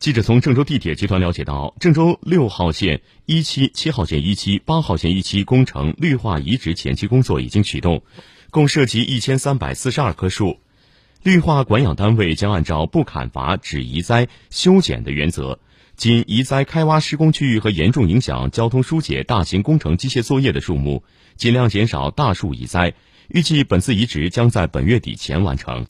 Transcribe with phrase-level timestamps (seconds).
[0.00, 8.00] 记者从郑州地铁集团了解到郑州六号线一期七号线一期八号线一期工程绿化移植前期工作已经启动
[8.50, 10.58] 共涉及一千三百四十二棵树。
[11.22, 15.58] 绿化管养单位将按照不砍伐只移栽修剪的原则
[15.96, 21.04] 仅移栽开挖施工区域和严重影响交通疏解大型工程机械作业的树木
[21.36, 22.94] 尽量减少大树移栽
[23.28, 25.86] 预计本次移植将在本月底前完成。